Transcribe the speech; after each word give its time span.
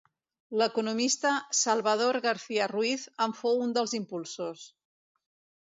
L'economista 0.61 1.33
Salvador 1.59 2.19
Garcia-Ruiz 2.25 3.07
en 3.27 3.39
fou 3.43 3.63
un 3.67 3.79
dels 3.79 3.97
impulsors. 4.03 4.65